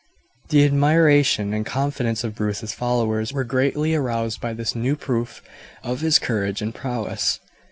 [0.49, 5.43] The admiration and confidence of Bruce's followers were greatly aroused by this new proof
[5.83, 7.39] of his courage and prowess.